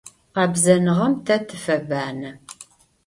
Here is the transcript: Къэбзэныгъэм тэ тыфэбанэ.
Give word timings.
Къэбзэныгъэм 0.33 1.13
тэ 1.25 1.35
тыфэбанэ. 1.47 2.31